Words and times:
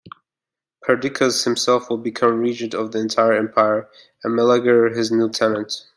Perdiccas 0.81 1.43
himself 1.43 1.87
would 1.91 2.01
become 2.01 2.39
regent 2.39 2.73
of 2.73 2.91
the 2.91 2.97
entire 2.97 3.33
empire, 3.33 3.87
and 4.23 4.35
Meleager 4.35 4.89
his 4.89 5.11
lieutenant. 5.11 5.75